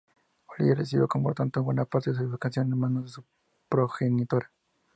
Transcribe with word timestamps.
Olive 0.47 0.73
recibió, 0.73 1.07
por 1.07 1.35
tanto, 1.35 1.61
buena 1.61 1.85
parte 1.85 2.09
de 2.09 2.15
su 2.15 2.23
educación 2.23 2.73
en 2.73 2.79
manos 2.79 3.03
de 3.03 3.09
su 3.11 3.23
progenitora. 3.69 4.51